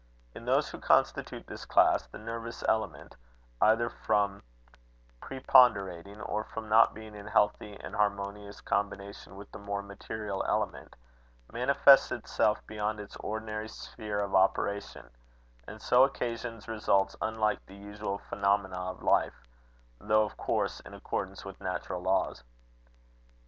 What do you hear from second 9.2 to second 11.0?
with the more material element,